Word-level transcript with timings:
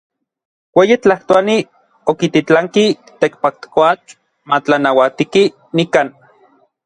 Ueyi 0.81 0.95
Tlajtoani 1.03 1.57
okititlanki 2.13 2.85
Tekpatkoatl 3.19 4.17
matlanauatiki 4.53 5.43
nikan. 5.79 6.07